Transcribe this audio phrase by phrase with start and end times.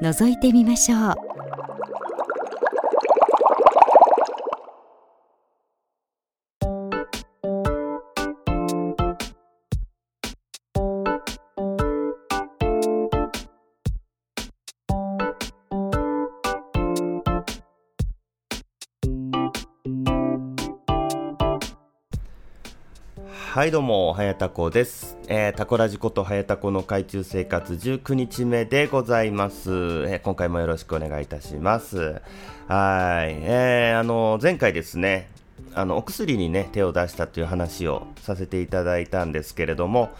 [0.00, 1.49] 覗いてみましょう。
[23.50, 25.18] はいどうも、はやたこです。
[25.26, 29.70] えー、タコラジことはやたこの海中生活19日目でございます。
[29.72, 31.98] えー、今回もよろしくお願いいたします。
[32.68, 33.34] はい。
[33.42, 35.30] えー、あの、前回ですね、
[35.74, 40.10] あの、お薬にね、手を出したという話をさせていただいたんですけれども、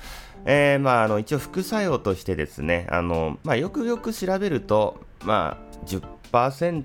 [0.45, 6.83] えー、まあ、あの、一応副作用としてですね、あの、まあ、よくよく調べると、まあ、10%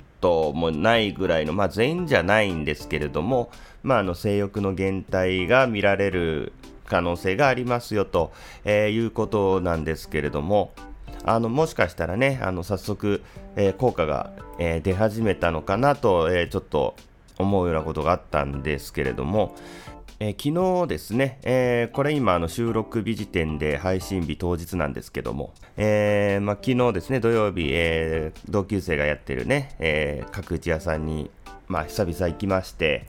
[0.54, 3.50] もないぐらいの、まあ、全員じゃないんですけれども、
[3.84, 6.54] まあ、あの性欲の減退が見られる
[6.86, 8.32] 可能性がありますよと、
[8.64, 10.74] えー、いうことなんですけれども、
[11.24, 13.22] あのもしかしたらね、あの早速、
[13.56, 16.96] えー、効果が、えー、出始めたのかなと、えちょっと
[17.38, 19.56] 思うようなことがあったんですけれども、
[20.28, 31.30] え昨日ですね、えこれ今収録日時点で配信日当日なんですけども、えまあ、昨日ですね、土曜日、え同級生がやってるね、え角打ち屋さんに、
[31.68, 33.06] まあ、久々行きまして、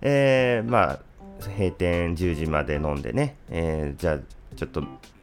[0.00, 1.00] えー、まあ、
[1.56, 4.18] 閉店10時まで飲んでね、えー、じゃあ、
[4.56, 4.82] ちょっと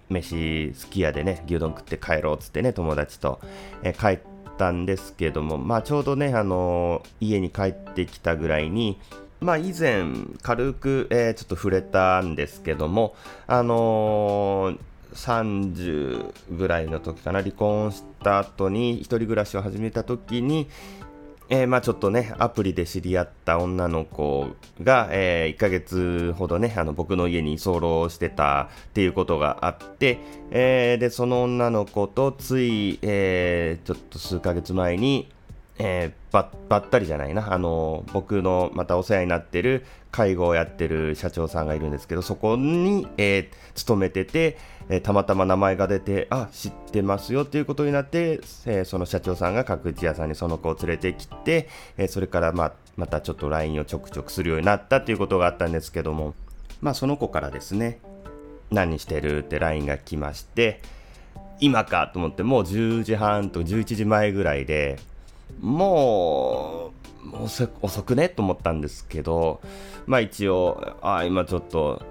[0.10, 3.42] 飯すき家でね、牛丼食って帰ろうっつってね、友達と、
[3.84, 4.26] えー、帰っ
[4.58, 9.00] たんですけども、まあ、ちょうどね、あのー、家に帰ってきたぐらいに、
[9.42, 10.06] まあ、以前、
[10.42, 13.16] 軽く、えー、ちょっと触れたんですけども、
[13.48, 14.78] あのー、
[15.14, 20.68] 30ぐらいの時かな、離婚した後に、一人暮らしを始めた時に、
[21.48, 24.48] えー、まあちょっとね、アプリで知り合った女の子
[24.82, 35.30] が、えー、1ヶ月ほどね、あの僕の家に居候してたっていうことがあって、えー、で、その女の子とつい、えー、ちょっと数ヶ月前に、
[35.78, 56.34] えー、ばばったりじゃないな、あの僕のまたお世話になってる介護をやってる社長さんがいるんですけど、そこに、えー、勤めてて、えー、たまたま名前が出て、あ、知ってますよっていうことになって、えー、その社長さんが角打屋さんにその子を連れてきて、えそれからままたちょっと LINE をちょくちょくするようになったっていうことがあったんですけども、
[56.82, 58.00] まあその子からですね、
[58.72, 60.82] 何してるって LINE が来まして、
[61.60, 65.00] 今かと思って、もう10時半と11時前ぐらいで、
[65.60, 66.92] も
[67.24, 67.44] う
[67.82, 69.62] 遅くねと思ったんですけど、
[70.06, 72.02] まあ一応、ああ今ちょっと、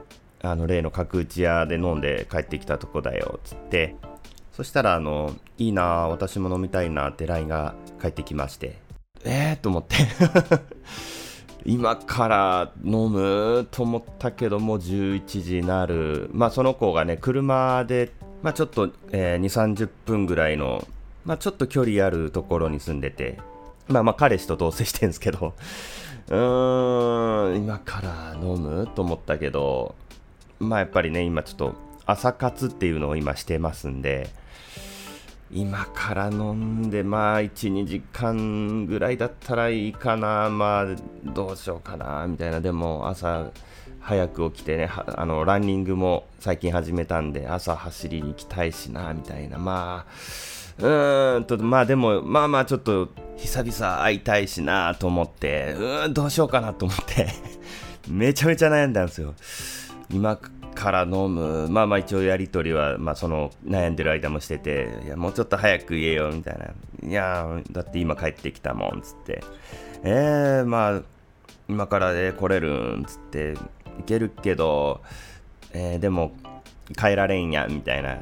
[0.43, 3.97] あの例の角打ち屋で飲んで帰ってきたとこだよっつって、
[4.53, 8.79] そしたら、あの、いいな私も飲みたいなって LINE が返ってきまして、
[9.25, 9.97] えーと思って。
[11.67, 16.29] 今から飲むと思ったけども11時なる。
[16.33, 18.13] まあその子がね、車で、
[18.43, 20.87] まあちょっと、えー、2、30分ぐらいの
[21.25, 23.39] まあ、ちょっと距離あるところに住んでて、
[23.89, 25.55] まあまあ彼氏と同棲してるんですけど、
[26.29, 29.95] うーん、今から飲むと思ったけど、
[30.59, 31.75] まあやっぱりね、今ちょっと
[32.07, 34.29] 朝活っていうのを今してますんで、
[35.51, 40.87] 今から飲んで、まあ1、2時間ぐらいだったらいいかな、まあ
[41.25, 43.51] どうしようかな、みたいな、でも朝、
[44.01, 50.13] 早く起きてね、あのランニングも最近始めたんで、朝走りに行きたいしな、みたいな、まあ、
[50.79, 57.27] うんと、まあでも、まあまあちょっと、久々会いたいしなと思って、うーん、どうしようかなと思って
[58.09, 59.35] めちゃめちゃ悩んだんですよ。
[60.11, 60.39] 今
[60.75, 67.09] から飲む、まあまあ一応やりとりは、まあその悩んでる間もしてて、いや、もうちょっと早く言えよ、みたいな。
[67.09, 69.43] いや、だって今帰ってきたもん、つって。
[70.03, 71.03] えー、まあ、
[71.69, 73.55] 今からで来れるん、つって、
[73.99, 75.01] 行けるけど、
[75.73, 76.33] えー、でも、
[76.97, 78.19] 帰られんや、みたいな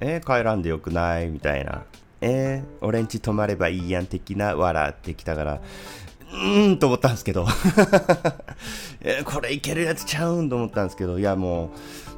[0.00, 1.84] えー、帰らんでよくないみたいな。
[2.20, 5.60] えー、俺んち泊まればいいやん的な笑ってきたから、
[6.32, 7.46] うーんと思ったんですけど
[9.00, 11.68] えー、これいけるやつちゃうんと思ったんですけど、いやもう、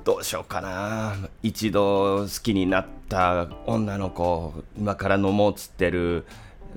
[0.05, 1.15] どうしようかな。
[1.43, 6.25] 一度好きになった女の子、今から飲もうっつってる。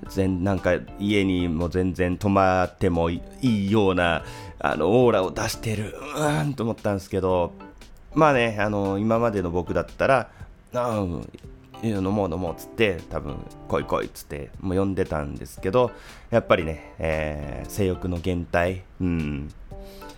[0.09, 4.23] 全なんか家にも全然泊まってもいいような
[4.59, 7.53] あのオーラを出してるうーんと思ったんですけど
[8.13, 10.29] まあねあの今までの僕だったら
[10.73, 11.05] あ
[11.83, 13.35] 飲もう飲もうっつって多分
[13.67, 15.91] 来い来いっつってもう呼んでたんですけど
[16.29, 19.49] やっぱりね、えー、性欲の減退うん。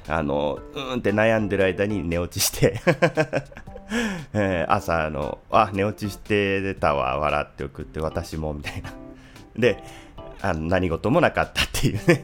[0.07, 2.79] あのうんって悩んでる間に寝落ちして
[4.33, 8.93] えー、朝のあ寝落ちしてたわ笑って送って私もみたいな。
[9.57, 9.83] で
[10.41, 12.23] あの何事もなかったっていうね。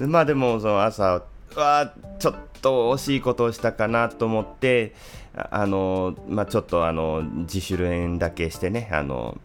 [0.06, 1.22] まあでもその朝
[1.54, 4.94] はちょっと惜しいことをしたかなと思って
[5.34, 9.38] あの、まあ、ちょっとあの自主練だけしてねあの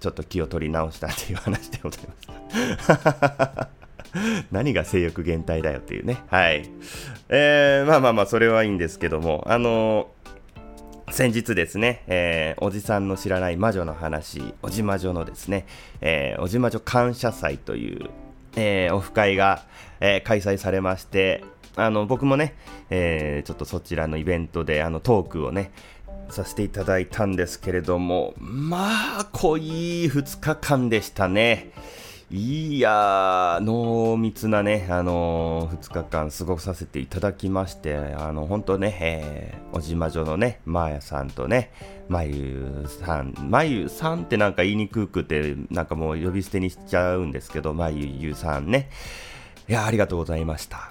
[0.00, 3.68] ちょっと気を取り直したっていう話でございます。
[4.52, 6.18] 何が性欲減退だよっていうね。
[6.28, 6.68] はい。
[7.28, 10.10] えー、まあまあまあそれはいいんですけどもあの
[11.12, 15.66] 先日ですね、えー、おじさんの知らない魔女の話、おじ魔女のですね、
[16.00, 18.10] えー、おじ魔女感謝祭という、
[18.56, 19.62] えー、オフ会が、
[20.00, 21.44] えー、開催されまして、
[21.76, 22.54] あの僕もね、
[22.90, 25.70] えー、ちょっとそちらのイベントであのトークをね、
[26.30, 31.70] させていただいたんですけれども、まあ、濃い2日間でしたね。
[32.30, 41.70] いや、濃密なね、あのー、2日間過ごさせていただきまして、あの、本当ね、えー、おじまじょのね、まーやさんとね、
[42.08, 48.88] まゆさん、まゆさんってなんか言いにくくて、なんかもう呼び捨てにしちゃうんですけど、まゆゆさんね、
[49.68, 50.90] いや、ありがとうございました。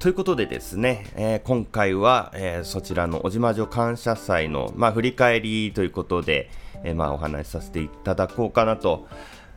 [0.00, 6.48] ということでですね、えー、今回は、えー、そちらのおじまじょ感謝祭の、まあ、振り返りということで、
[6.84, 9.06] えー、まあ、お話しさせていただこうかなと。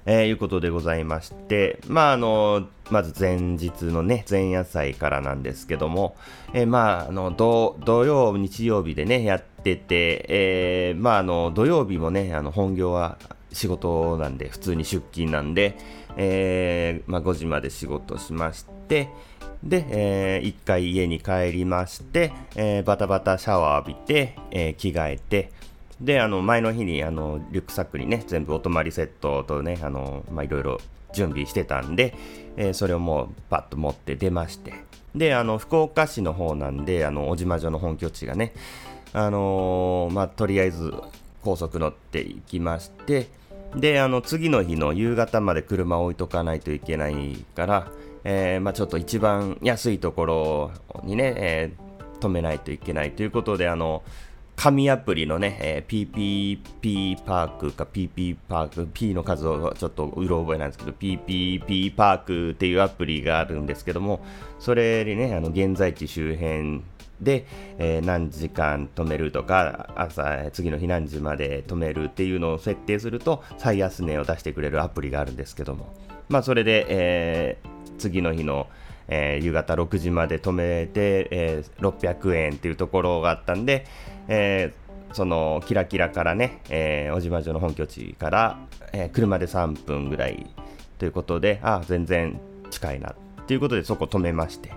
[0.05, 6.17] え、いうことでございまして、まああのまず前日のね、前夜祭からなんですけども、
[6.53, 13.17] え、まああの土曜、日曜日でね、やってて、え、まああの土曜日もね、あの本業は
[13.53, 15.77] 仕事なんで、普通に出勤なんで、
[16.17, 18.73] えー、まあ、5時まで仕事しまして、
[19.63, 25.51] で、えー、1回家に帰りまして、えー、バタバタシャワー浴びて、えー、着替えて、
[26.01, 30.79] で、あの、前の日に、あの、リュックサックにね、全部お泊まりセットとね、あの、まあ、いろいろ
[31.13, 32.13] 準備してたんで、
[32.57, 34.73] えー、それをもうパッと持って出まして、
[35.15, 38.53] で、あの、福岡市の方なんで、あの、小島城の本拠地がね、
[39.13, 40.93] あのー、まあ、とりあえず
[41.43, 43.27] 高速乗っていきまして、
[43.75, 47.87] で、あの、次の日の夕方まで車を置いとかないといけないから、
[48.23, 50.71] えー、まあ、ちょっと一番安いところ
[51.03, 54.03] にね、えー、止めないといけないということで、あの、
[54.55, 64.23] 紙アプリのね、えー、PPP パークか PP パーク、P の数をちょっとうろ覚えなんですけど、PPP パークっていうアプリがあるんですけども、
[64.59, 66.81] それにね、あの現在地周辺
[67.19, 67.45] で、
[67.77, 75.93] えー、何時間止めるとか、朝、次の日何時まで止めるっていうのを設定すると、最安値を出してくれるアプリがあるんですけども、
[76.29, 77.72] まあ、それで、えー、
[78.03, 78.67] 次の日の、
[79.07, 83.85] えー、夕方6時まで止めて、えー、600円っていうところがあったんで、
[84.27, 88.59] えー、そのキラキラからね、えー、小島城の本拠地から、
[88.91, 90.47] えー、車で3分ぐらい
[90.99, 92.39] ということで、あ全然
[92.69, 93.15] 近いな
[93.47, 94.73] ということでそこ止めまして。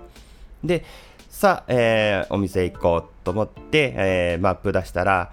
[0.62, 0.84] で、
[1.28, 5.32] さあ、えー、お店行こうと思って、えー、マップ出したら、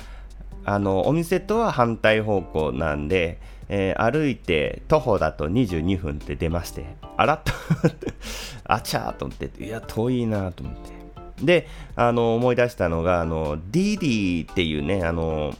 [0.66, 6.86] あの、お店とは反対方向なんで、えー、歩いて徒歩だと22分って出まして、
[7.18, 7.52] あらっと
[8.66, 11.46] あちゃーと思って、いや、遠いなと思って。
[11.46, 15.54] で、あの、思い出したのが、あの、ディーディっていうね、あの、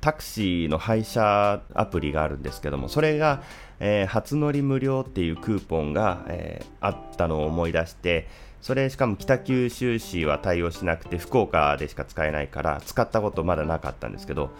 [0.00, 3.42] タクシーの配車アプリがあるんですけども、それが、
[3.80, 8.26] えー、初乗り無料っていうクーポンが、えー、あったのを思い出して、
[8.60, 14.50] それしかも北九州市は対応しなくて福岡でしか使えないから使ったことまだなかったんですけど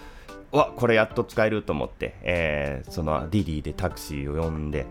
[0.53, 4.87] わこれやっと使えると思って、えー、そのディディでタクシーを呼んで、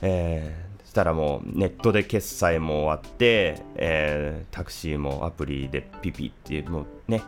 [0.00, 0.65] え
[0.96, 7.22] したらもうネットで決済も終わって、えー、タクシーもアプリでピピってもうね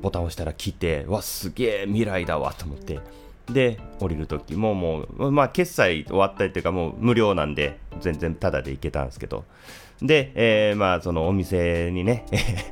[0.00, 3.00] ボタンを押したら来てわすげえ未来だわと思って。
[3.52, 9.44] で降りる時ももうまあ決済終わったりっていうかもう無料なんで全然タダで行けたんですけど。
[10.00, 12.24] で、えー、まあそのお店にね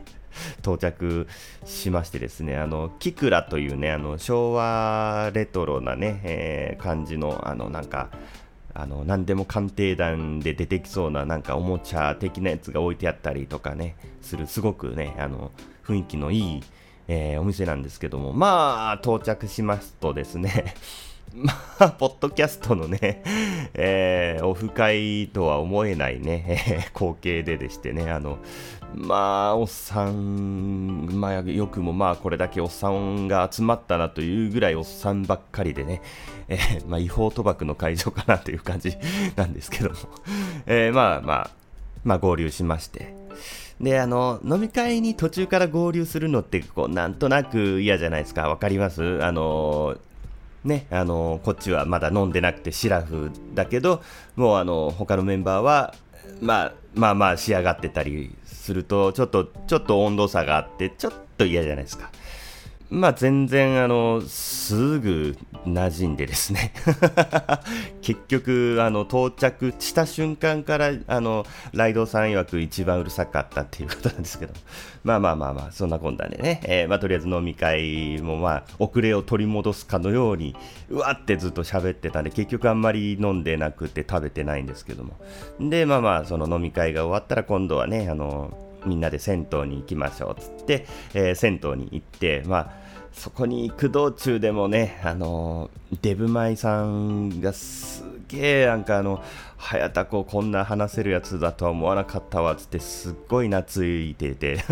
[0.63, 1.27] 到着
[1.65, 8.11] しましてですね、あの、キクラというね、あの、昭和レトロなね、えー、感じの、あの、なんか、
[8.75, 15.51] あの何でも鑑定団で出てきそうななんかおもちゃ的なやつが置いてあったりとかねするすごくねあの
[15.85, 16.63] 雰囲気のいい、
[17.09, 20.75] えー、お店なんですけどもまあ到着しますとですね
[21.35, 23.23] まあ、ポッドキャストのね、
[23.75, 28.39] えー、オフ会とは思えないね、えー、光景ででしてね、あの、
[28.95, 36.03] まあ、おっさん、まあ、よくもまあ、これだけおっさんが集まったなというぐらいおっさんばっかりでね、
[36.49, 38.97] えー、まあ、違法賭博の会場かなという感じ
[39.37, 39.97] なんですけども、
[40.67, 41.51] えー、まあまあ、
[42.03, 43.15] まあ、合流しまして、
[43.81, 48.49] で、あの、飲み会に途中から合流するのって、こう、なんとなく嫌じゃないですか。
[48.49, 49.25] わかります？
[49.25, 49.97] あの、
[50.65, 54.03] ね、あの、こっちはまだ飲んでなくてシラフだけど、
[54.37, 55.95] もうあの、他のメンバーは、
[56.41, 62.11] まあ、まあまあ仕上がってたりすると、ちょっと、ちょっと温度差があって、ちょっと嫌じゃないですか。
[62.91, 66.73] まあ全然あのすぐ馴染んでですね。
[68.03, 74.53] 結局あの到着した瞬間からあのライドさん曰く一番うるさかったっていうことなんですけど。
[75.03, 80.55] まあまあまあまあそんなこんなでね、えー、まあ、とりあえず飲み会もまあ遅れを取り戻すかのように
[80.91, 85.15] うわってずっと喋ってたんで結局あんまり飲んでなくて食べてないんですけども。
[85.59, 92.71] でまあまあその飲み会が終わったら今度はねあのみんなで銭湯に行きましょうっつって、えー、銭湯に行って、まあ、
[93.13, 99.23] そこに行く道中でもね、あのー、デブマイさんがすげえ、なんかあの、
[99.57, 104.65] 早田子こんな話せるやつだとは思わなかったわっつってすっごい懐いてて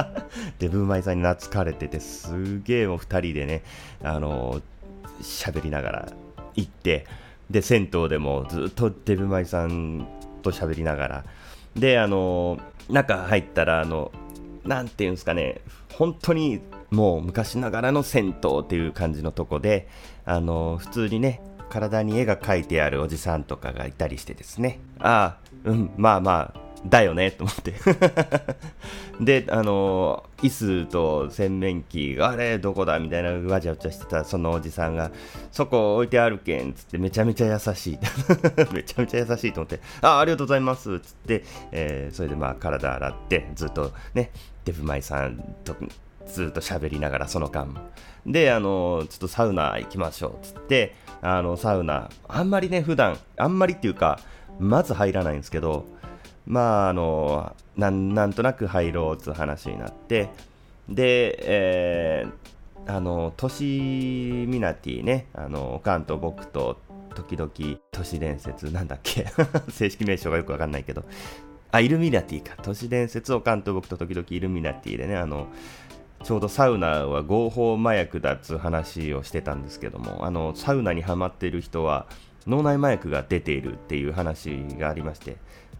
[0.58, 3.62] デブマイさんに懐かれててすげえもう2人でね、
[4.02, 4.62] あのー、
[5.20, 6.08] 喋りながら
[6.54, 7.06] 行って、
[7.50, 10.06] で、銭湯でもずっとデブマイさん
[10.42, 11.24] と喋りながら、
[11.74, 12.58] で、あの
[12.88, 14.12] 中入ったら、あの、
[14.64, 15.60] なんていうんですかね、
[15.94, 16.60] 本当に
[16.90, 19.88] もう昔ながらの銭湯っていう感じのとこで、
[20.24, 27.74] あの、普通にね、体に絵が描いてあるおじさんとかがいたりしてですね、ああ、うん、まあまあ、だよねと思って。
[29.20, 35.10] で、あの、椅子と洗面器があれどこだみたいなわちゃわちゃしてたそのおじさんが
[35.52, 37.98] そこ置いてあるけんつってめちゃめちゃ優しい。
[38.72, 39.80] めちゃめちゃ優しいと思って。
[40.00, 44.30] あありがとうございますつって、えー、それでまあ体洗ってずっとね
[44.64, 45.76] デブマイさんと
[46.26, 47.74] ずっと喋りながらその間。
[48.26, 54.20] であのちょっとサウナ行きましょうつってあのサウナあんまりね普段あんまりっていうか
[54.58, 55.86] まず入らないんですけど
[56.46, 60.30] まああのなんとなく入ろうという話になって
[60.88, 63.64] で、えー、あの都市
[64.48, 66.78] ミナティねあのおかんと僕と
[67.14, 67.50] 時々
[67.90, 69.26] 都市伝説なんだっけ
[69.70, 71.04] 正式名称がよくわかんないけど
[71.72, 72.56] あイルミナティか。
[72.62, 75.46] 都市伝説おかんと僕と時々イルミナティでねあの
[76.24, 82.06] ちょうどサウナは合法麻薬だっつう話をしてたんですけどもあのサウナにはまってる人は
[82.46, 85.36] 脳内麻薬が出ているっていう話がありまして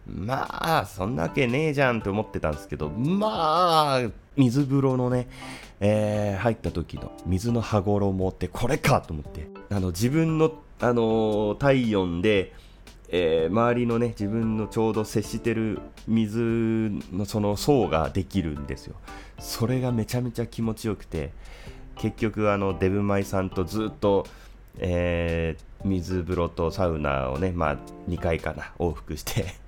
[0.07, 4.01] まあ、そんなわけねえじゃんって思ってたんですけど、まあ、
[4.35, 5.27] 水風呂のね、
[5.79, 12.53] えー、入った時の水の羽衣ってこれかと思って、あの、自分の、あのー、体温で、
[13.09, 16.39] えー、周りのね、自分のちょうど接してる水
[17.11, 18.95] のその層ができるんですよ。
[19.39, 21.31] それがめちゃめちゃ気持ちよくて、
[21.95, 24.25] 結局、あの、デブマイさんとずっと、
[24.77, 27.77] えー、水風呂とサウナをね、まあ、
[28.07, 29.60] 2回かな、往復して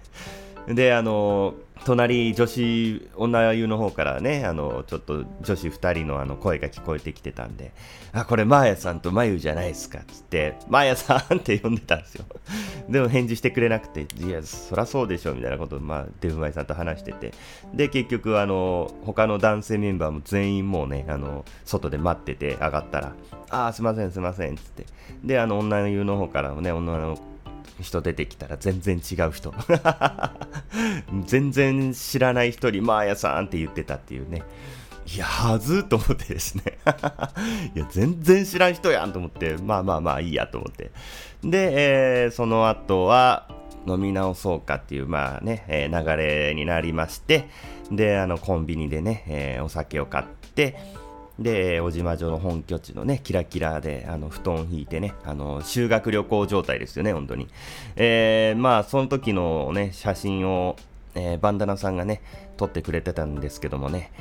[0.68, 1.56] で、あの、
[1.86, 7.74] 隣、女子、女湯の方からね、あの、ちょっと女子2人のあの声が聞こえてきてたんで、
[8.14, 12.26] あ、これ、マーヤさんとマユじゃないですか、つって、マーヤさんって呼んでたんですよ。
[12.88, 17.34] でも返事してくれなくて、いや、そらそうでしょ、みたいなことを、まあ、デブマイさんと話してて、
[17.74, 23.14] で、結局、あの、他の男性メンバーも全員もうね、あの、外で待ってて上がったら、
[23.50, 24.86] あー、すいません、すいません、つって、
[25.24, 27.18] で、あの、女湯の方からもね、女の
[27.84, 29.54] 人出てきたら全然違う人。
[31.26, 34.44] 全然知らない人にマーヤさんって言ってたっていうね。
[35.14, 36.64] いやはずと思ってですね。
[37.76, 39.58] いや全然知らん人やんと思って。
[39.58, 40.92] まあまあまあいいやと思って。
[41.44, 43.48] で、えー、その後は
[43.86, 47.48] 飲み直そうかっていうまあね、えー、流れになりまして。
[47.92, 50.26] であのコンビニでね、えー、お酒を買っ
[50.56, 51.03] て。
[51.40, 57.48] で、小島城の本拠地のね、キラキラで、あの、布団引いてね、あの、修学旅行状態ですよね、本当に。
[57.96, 60.76] えー、まあ、その時のね、写真を、
[61.16, 62.22] えー、バンダナさんがね、
[62.58, 64.12] 撮ってくれてたんですけどもね、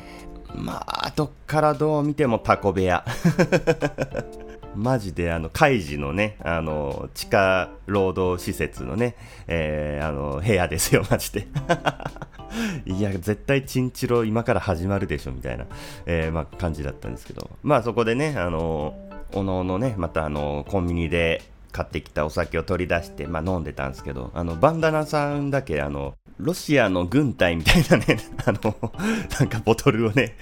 [0.55, 3.05] まあ、どっからどう見てもタコ部屋。
[4.75, 11.47] マジであの、カイジのね、あの、地下労働施設のね、えー、あの、部屋ですよ、マジで。
[12.87, 15.67] いや、絶対チンチロ今から始まるでしょ、みたいな、
[16.07, 18.95] えー、まあ、感じだったんですけど、まあそこでね、あの、
[19.35, 28.93] おのおのね、またあの、コンビニで買ってきたお酒を取り出して、まあ飲んでたんですけど、あの、バンダナさんだけ、あの、ロシアの軍隊みたいなね、 あの、
[29.39, 30.37] なんかボトルをね、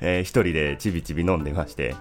[0.00, 1.94] えー、一人でちびちび飲んでまして、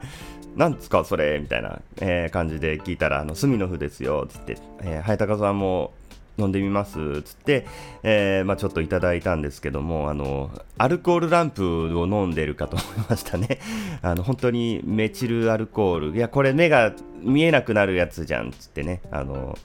[0.56, 5.94] なんですかそれみたいな、えー、感じで聞いたら、あの、スミノフですよ、つって、えー、早高さんも
[6.38, 7.66] 飲んでみますつって、
[8.04, 13.60] えー、まあ、ちょっといただいたんですけどもあのアルコールランプを飲んでるかと思いましたね
[14.02, 19.58] あの本当にメチルアルコールいやこれ目が見えなくなるやつじゃんつってねあの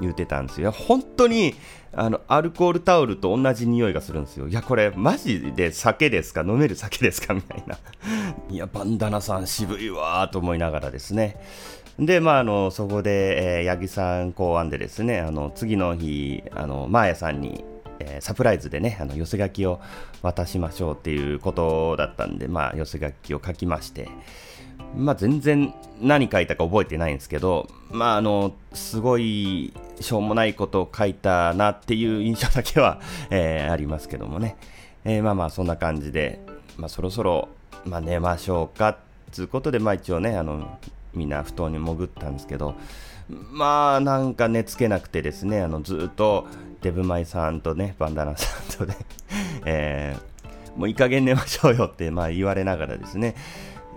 [0.00, 0.72] 言ってたんですよ。
[0.72, 1.54] 本当に
[1.96, 4.48] あのアルコールタオルと同じ匂いがするんですよ。
[4.48, 6.42] いや、これマジで酒ですか？
[6.42, 7.34] 飲める酒ですか？
[7.34, 7.78] みたいな。
[8.50, 11.36] いや、バンダナさん渋いわーと思いながらですね。
[11.98, 17.64] で、まあ、あのそこで、えー、八木さん考案でですね、あの次の日、あのマーヤさんに、
[18.00, 19.80] えー、サプライズでね、あの寄せ書きを
[20.20, 24.08] 渡しましょうっていうことだったんで、まあ、寄せ書きを書きまして、
[24.96, 34.56] まあ、全然何書いたか覚えてないんですけど、まあ、あのすごいしょうもないことを書いたなっていう印象だけは、 えー、ありますけどもね、
[35.04, 36.40] えー、まあまあそんな感じで、
[36.76, 37.48] まあ、そろそろ、
[37.84, 38.98] まあ、寝ましょうか
[39.34, 40.78] ということで、まあ、一応ねあの
[41.14, 42.74] みんな布団に潜ったんですけど
[43.28, 46.46] まあなんか寝つけなくてですねあのずっと
[46.82, 48.96] デブマイさんとねバンダナさんとね、
[49.64, 53.34] えー、もういい加減寝ましょうよってまあ言われながらですね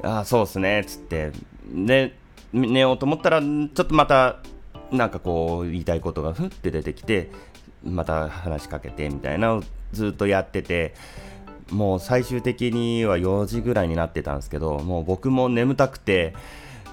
[0.03, 1.31] ああそうっすねつって
[1.69, 2.13] で
[2.53, 4.37] 寝ようと思ったらちょっとまた
[4.91, 7.29] なんかこう言いたいことがふって出てきて
[7.83, 9.63] また話しかけてみたいなのを
[9.93, 10.93] ずっとやってて
[11.71, 16.33] もう最終的には4時ぐらいになってたんですけどもう僕も眠たくて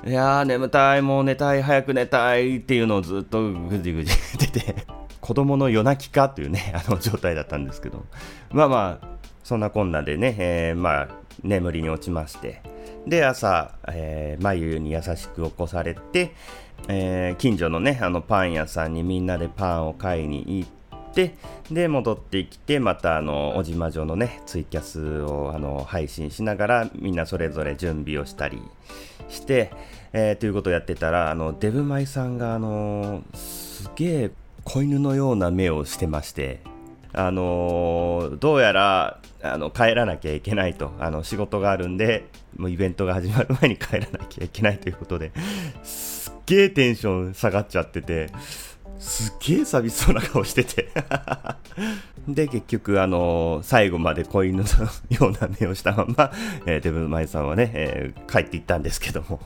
[0.06, 4.86] いやー眠たいもう寝たい早く寝たいっていうのをずっとぐじぐじ言ってて
[5.20, 8.04] 子供の夜泣きかというねあの状態だったんですけど
[8.50, 9.08] まあまあ
[9.42, 11.08] そんなこんなでね、えー、まあ
[11.42, 12.62] 眠りに落ちまして
[13.06, 16.32] で朝、えー、眉に優しく起こされて、
[16.88, 21.34] えー、近所のねあのパン屋さんにみんなでパンを買いに行って
[21.70, 28.60] で戻ってきてまたあの小島城のねツイキャスをあの配信しながらみんなそれぞれ準備をしたり
[29.28, 29.72] して、
[30.12, 34.30] えー、ということをやってたらあのデブマイさんがあのすげえ
[34.64, 36.60] 子犬のような目をしてまして
[37.14, 45.32] あのー、どうやらあの帰らなきゃいけないとあの仕事があるんでもうイベントが始まる前に帰らなきゃいけないということで
[45.82, 48.30] すっげえテンション下がっちゃってて
[48.98, 50.88] すっげえ寂しそうな顔してて
[52.26, 54.64] で、結局、あのー、最後まで子犬の
[55.10, 56.32] ような目をしたまま、
[56.64, 59.40] えー、デブマイさんはね、えー、帰っていったんですけども。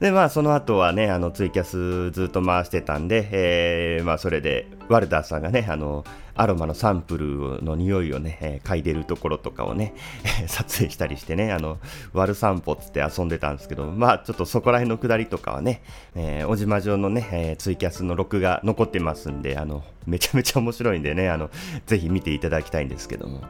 [0.00, 9.94] で、まあ、その後はね、あの、ツイキャスずっと回してたんで、えー、まあ、それで、ワルダーさんがね、あの、アロマのサンプルの匂いをね、えー、嗅いでるところとかをね、
[10.48, 11.78] 撮影したりしてね、あの、
[12.12, 15.82] ワル散歩つって遊んでたんですけど、まあ、ちょっとそこら辺のくだりとかはね、
[16.14, 21.50] えー、小島城のね、えー、ツイキャスの録画残ってますんで、あの、めちゃめちゃ面白いんでね、あの、
[21.86, 23.40] ぜひ見ていただきたいんですけども。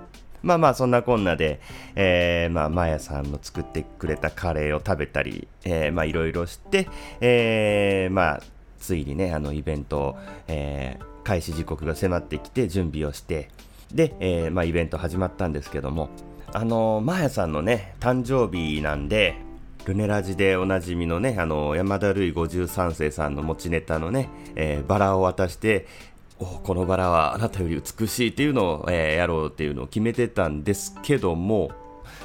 [0.47, 1.61] まあまあそんなこんなで、
[1.97, 6.89] えー、まあマヤさんの作ってくれたカレーを食べたり、えー、まあいろいろして、
[7.21, 8.43] えー、まあ
[8.79, 13.51] ついにね、あのイベント、えー、開始時刻が迫ってきて準備をして、
[13.93, 16.11] で、えー、まあイベント始まったんですけども、
[16.53, 19.35] あのー、マヤさんのね、誕生日なんで、
[19.85, 25.89] ルネラジでおなじみのね、あの山田るい53世さんの持ちネタのね、えー、バラを渡して、
[26.39, 31.71] おこのバラはあなたより美しいっていうのを、えー、やろうっていうのを決めてたんですけども、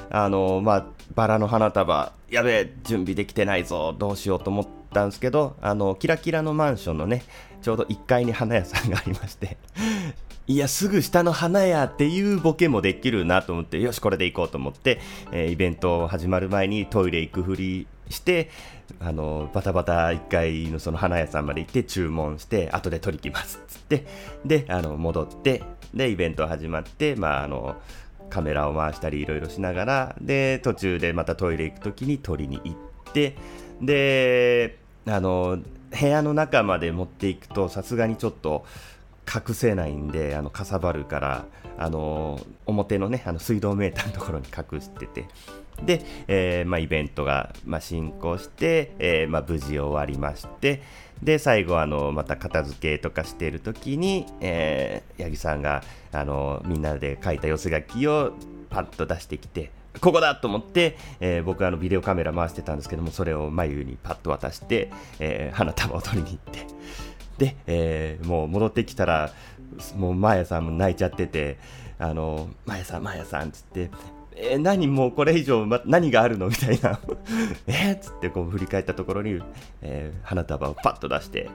[0.10, 7.24] あのまあ、バラの花束、やべえ、準備できてないぞ、どうしようと思ったんですけど、あのキラキラのマンションのね、
[7.62, 9.58] ちょうど1階に花屋さんがありまして
[10.48, 15.00] いや、すぐ下の花屋っていうボケもできるなと思って、よし、これで行こうと思って、
[15.32, 18.50] えー、イベント始まる前にトイレ行くふりして、
[19.00, 24.06] あのバタバタ1階のその花屋さんまで行って注文して後で取り来ますっつって
[24.46, 27.76] であの戻ってでイベント始まって、まあ、あの
[28.30, 33.36] カメラを回したりいろいろしながらで途中でまたトイレ行く時に取りに行って
[33.82, 35.60] であの
[36.00, 38.66] 部屋の中まで持っていくとさすがにちょっと
[39.28, 41.46] 隠せないんであのかさばるから
[41.78, 45.28] あの表のねあの水道メーターのところに隠してて。
[45.84, 50.84] で、えー、まあ、イベントが、まあ、進行して、えー、まあ、無事終わりまして。
[51.24, 58.34] で最後あのまた片付けとかしている時に、えー、八木さんがあのみんなで書いた寄せ書きを
[58.72, 66.66] パッと出してきてここだと思って、えー、僕はあのビデオカメラ回してたんですけどもそれを眉にパッと渡して、え、花束を取りに行って。
[67.42, 69.32] で、えー、もう戻ってきたら
[69.98, 71.58] もうマヤさんも泣いちゃってて
[71.98, 73.90] あのマヤさんマヤさんっつって
[74.36, 76.48] えー、何もうこれ以上、ま、何があるの？
[76.48, 77.00] みたいな。
[77.68, 79.42] えっつってこう振り返ったところに、
[79.82, 81.50] えー、花束をパッと出して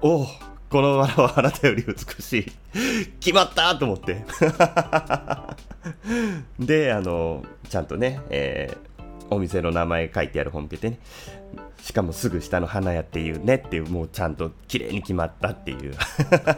[0.00, 0.26] おお
[0.70, 2.46] このバラはあなたより美しい。
[3.20, 4.24] 決まったと思って。
[6.58, 8.89] であのちゃんとね、えー、
[9.30, 10.98] お店の名前書いてある本見てね。
[11.82, 15.94] しかもすぐ下の花屋っていうねっていうもうちゃんと綺麗に決まったっていう。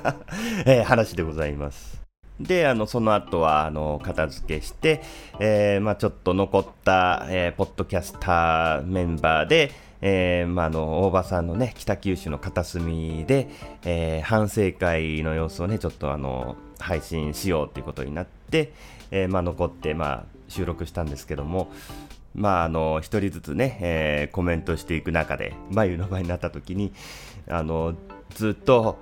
[0.67, 2.03] え、話でございます。
[2.41, 5.03] で、あの、その後は、あの、片付けして、
[5.39, 9.71] えー、まあちょっと残った、えー、ポッドキャスターメンバーで、
[10.05, 13.49] えー、まあ、の大場さんのね北九州の片隅で、
[13.85, 18.73] え、反省会の様子をねちょっとあの配信しようということになって、
[19.13, 21.71] え、まあ、残って、まあ、収録したんですけども
[22.35, 26.92] まあ、あの一人ずつね、えコメントしていく中で眉の前になった時に
[27.49, 27.95] あの
[28.31, 28.99] ずっと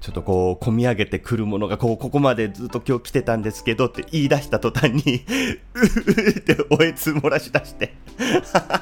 [0.00, 5.24] ちょっとこう、込み上げてくるものが、こう、ここまでずっと今日来てたんですけどって言い出した途端に
[5.74, 7.94] うーっておえつ漏らし出して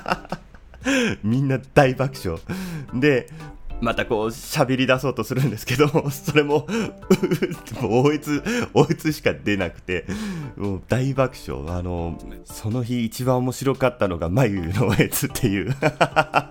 [1.24, 2.40] みんな大爆笑。
[2.92, 3.28] で、
[3.80, 6.66] またこう喋り出そうとするんですけど、 それも、
[7.80, 8.42] もう、おえつ、
[8.74, 10.06] おえつしか出なくて、
[10.56, 11.64] もう大爆笑。
[11.76, 15.76] あの、その日一番面白かったのが、眉のおえつっていう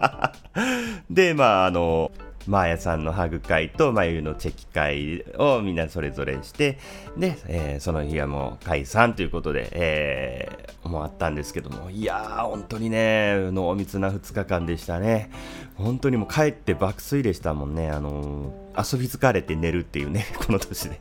[1.09, 2.11] で、まあ、あの、
[2.47, 6.77] マーヤさんのハグ会と眉のチェキ会をみんなそれぞれして、
[7.17, 15.29] で、えー、その日はもう解散ということで、えー、思ったんですけども、いやー、本当にね、濃密な2日間でしたね。
[15.75, 17.89] 本当にもう帰って爆睡でしたもんね。
[17.89, 20.99] あのー、遊び疲れて寝るっていうね、 この年で。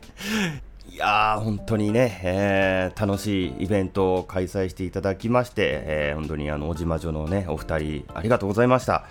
[0.89, 9.05] いやー、本当にね、えー、楽しいイベントを開催していただきまして、えー、本当にあの、小島女のね、お二人、ありがとうございました。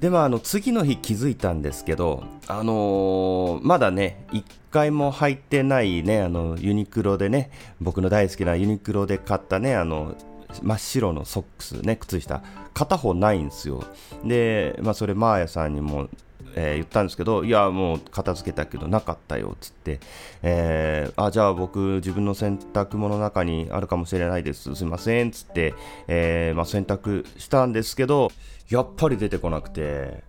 [0.00, 10.14] でまあ、あの次の日気づいたんですけど、あのー、まだね、1回も履いてないね、あのユニクロでね、僕の大好きなユニクロで買ったね、あの
[10.62, 12.42] 真っ白のソックスね、靴下、
[12.74, 13.84] 片方ないんですよ。
[14.24, 16.08] で、まあ、それ、マーヤさんにも
[16.54, 20.00] えー、言ったんですけど、いや、もう片付けたけどなかったよっつって、
[20.42, 25.74] えー、あ、じゃあ僕、自分の洗濯物の中にあるかもしれないです、すいませんっつって、
[26.08, 28.30] えー、まあ、洗濯したんですけど、
[28.68, 30.22] やっぱり出てこなくて、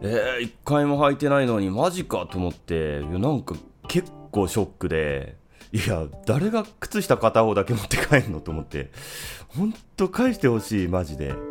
[0.00, 3.54] えー、一回も履いてないのに、マジかと思って、いやなんか
[3.88, 5.36] 結構ショックで、
[5.72, 8.90] いや、誰が靴下片方だけ持って帰るのと思って、
[9.48, 11.47] ほんと返してほしい、マジで。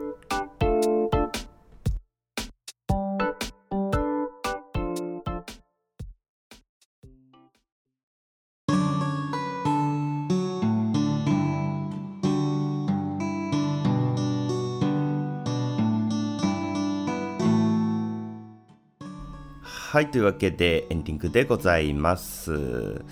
[19.90, 23.06] はい、というわけでエンディングでございます。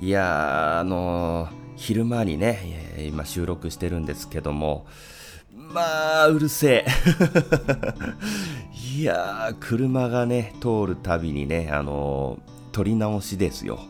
[0.00, 4.86] いやあのー、昼間にね、今収録してるんですけども、
[5.54, 6.86] まあ、うるせえ。
[8.96, 13.80] いやー、車がね、通るたびにね、あのー、撮り直しですよ。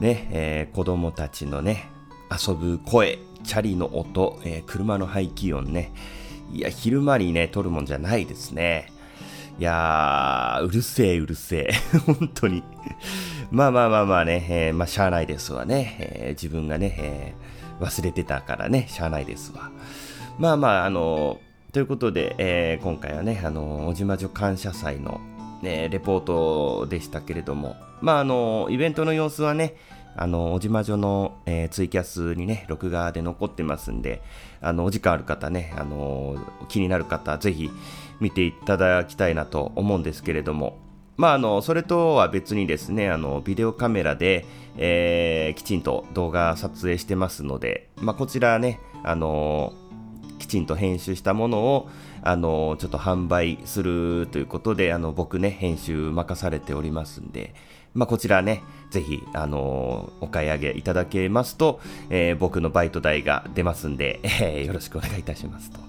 [0.00, 1.90] ね、えー、子供たちのね、
[2.30, 5.92] 遊ぶ声、チャリの音、えー、車の排気音ね。
[6.50, 8.90] いや、昼間にね、撮るもんじゃないですね。
[9.58, 11.72] いやー、うるせえ、うるせえ。
[12.06, 12.62] 本当に。
[13.50, 15.96] まあまあまあまあね、えー、まあ、しゃあないですわね。
[15.98, 19.70] えー、自分がね、えー、忘れてたからね、しゃあないですわ。
[20.38, 21.40] まあまあ、あの
[21.72, 25.20] ということで、え、今回はね、あの小島女感謝祭の、
[25.60, 29.74] ね、レポートでしたけれども、まあ、あのイベントの様子はね、
[30.20, 34.20] あの、小島女の、えー、ツイキャスにね、録画で残ってますんで、
[34.60, 36.36] あの、お時間ある方ね、あの、
[36.68, 37.70] 気になる方、ぜひ
[38.18, 40.78] 見ていただきたいなと思うんですけれども、
[41.16, 44.44] まあ、あの、それとは別にですね、あの、ビデオカメラで、
[44.76, 49.72] えー、きちんと動画撮影してますので、まあ、こちらね、あの、
[50.40, 51.88] きちんと編集したものを、
[52.22, 57.54] あの、ちょっと販売するということで、あの、僕ね、編集任されておりますんで、
[57.94, 65.80] まあ、こちらね、ぜひ、あのー、お買い上げいただけますと、えー、僕のバイト代が出ますんで、えー、よろしくお願いいたしますと。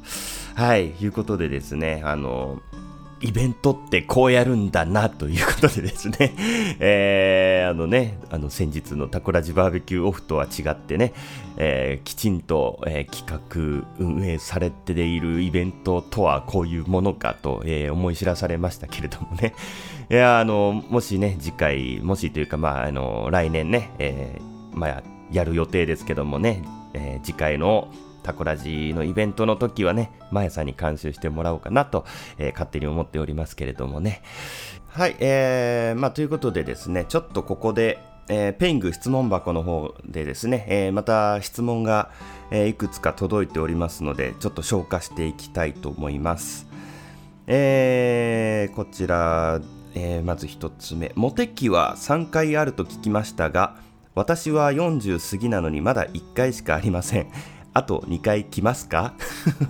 [0.56, 2.62] はい、いうことでですね、あの
[3.22, 6.34] イベントってこうやるんだなということでですね、
[6.80, 11.14] えー、あのね、あの先日のタコラジバーベキューオフとは違ってね、
[11.58, 19.54] えー、きちんと、えー、企画、運営されているイベントとはこういうものかと、えー、思い知らされましたけれどもね、
[20.10, 27.90] いや、あの、もしね、次回、もしというか、まあ、あの、来年ね、えー、まあ、やる予定ですけどもね、えー、次回の
[28.30, 32.06] タコラジのイベントの時はね、まやさんに監修してもらおうかなと、
[32.38, 34.22] えー、勝手に思っておりますけれどもね。
[34.88, 37.98] はい、えー、まあということでですね、ちょっとここで、
[38.30, 42.12] えー、ペイング質問箱の方でですね、えー、また質問が、
[42.52, 46.68] えー、いくつか届いておりますので、ちょっと消化していきたいと思います。
[47.48, 49.60] えー、こちら、
[49.96, 51.12] えー、まず1つ目。
[51.16, 53.78] モテ期は3回あると聞きましたが、
[54.14, 57.32] 私は40過ぎなのにまだ1回しかありません。
[57.74, 59.14] あと2回来ますか？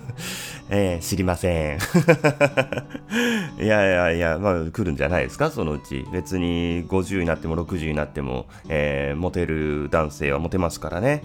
[0.72, 1.78] えー、知りません。
[3.62, 6.06] いやいやいや、まあ来るんじゃないですか、そのうち。
[6.12, 11.22] 別に50になっても60になっても、えー、モテる男性はモテますからね。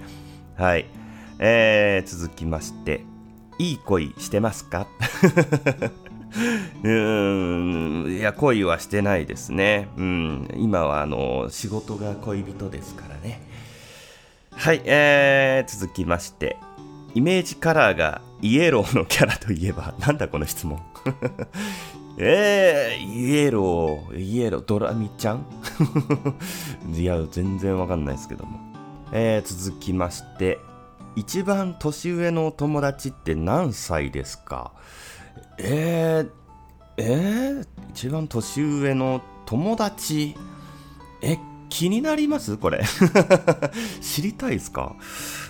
[0.58, 0.86] はい。
[1.40, 3.04] えー、続きまして、
[3.60, 4.88] いい恋してますか？
[6.84, 8.12] うーん。
[8.18, 9.88] いや恋はしてないですね。
[9.98, 10.48] うん。
[10.58, 13.42] 今はあの仕事が恋人ですからね。
[14.52, 14.82] はい。
[14.86, 16.58] えー、続きまして。
[17.16, 20.80] イメージカラーがイエローのキャラといえば なんだこの質問。
[22.18, 25.46] えー、イエロー、イエロー、ドラミちゃん？
[26.94, 28.60] いや、全然わかんないですけども。
[29.12, 30.58] えー、続きまして、
[31.18, 34.72] 一番年上の友達って何歳ですか？
[35.58, 36.30] えー、
[36.98, 40.36] えー、一番年上の友達？
[41.22, 41.38] え、
[41.70, 42.58] 気になります？
[42.58, 42.84] これ。
[44.02, 44.96] 知りたいですか？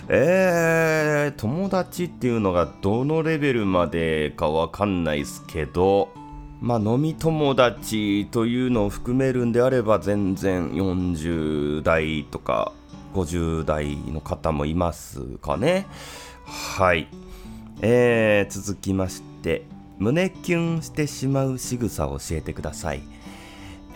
[0.08, 6.08] えー、友達っていうのがどのレベルまでかわかんないですけど、
[6.60, 12.72] まあ、飲み友達というのを含めるんであれば全然40代とか
[13.14, 15.86] 50代の方もいますかね。
[16.44, 17.08] はい。
[17.82, 19.66] えー、続きまして
[19.98, 23.02] 胸キュンしてしまう仕草を教えてください。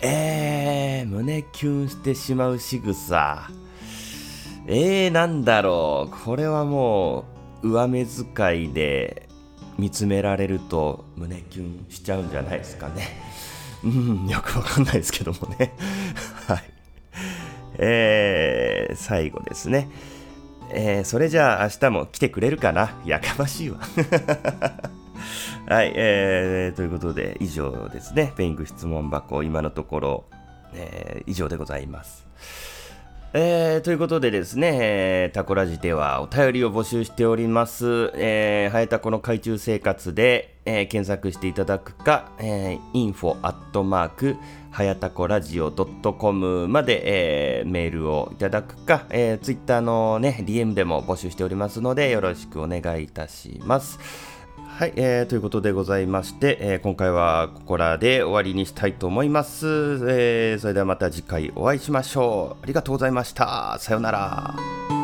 [0.02, 3.50] えー、胸キュンしてしまう仕草
[4.66, 7.24] えー、なんだろうこれはも
[7.62, 9.28] う上目遣いで
[9.78, 13.08] 見つめられると胸キュンしちゃうんじゃないですかね。
[13.82, 15.74] うん、よくわかんないですけどもね。
[16.46, 16.62] はい。
[17.78, 19.88] えー、最後ですね。
[20.72, 23.00] えー、それじゃあ明日も来てくれるかな？
[23.06, 23.80] やかましいわ。
[25.70, 28.32] はい、えー、ということで以上ですね。
[28.36, 30.24] ペイング質問箱、今のところ、
[30.74, 32.26] えー、以上でございます。
[33.34, 38.10] えー、ということでですね、えー、タコラジではお便りを募集しております。
[38.16, 44.36] えー、ハエタコの海中生活で、えー、検索していただくか、えー、info アットマーク、
[44.72, 54.39] はやたこラジオ .com まで、えー、メールをいただくか、えー、ツイッターのね、DM でも募集しておりますので、よろしくお願いいたします。
[54.80, 59.66] はい、えー、ということでございまして、えー、今回はここらで終わりにしたいと思います、
[60.08, 62.64] えー、それではまた次回お会いしましょう。
[62.64, 63.76] ありがとうございました。
[63.78, 64.99] さようなら。